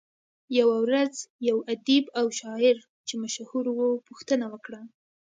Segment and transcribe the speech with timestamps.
[0.59, 1.15] يوه ورځ
[1.49, 4.81] يو ادیب او شاعر چې مشهور وو پوښتنه وکړه.